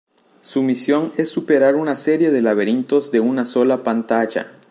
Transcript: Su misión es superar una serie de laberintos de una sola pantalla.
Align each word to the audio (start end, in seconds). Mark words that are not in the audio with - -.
Su 0.41 0.63
misión 0.63 1.11
es 1.17 1.29
superar 1.29 1.75
una 1.75 1.95
serie 1.95 2.31
de 2.31 2.41
laberintos 2.41 3.11
de 3.11 3.19
una 3.19 3.45
sola 3.45 3.83
pantalla. 3.83 4.51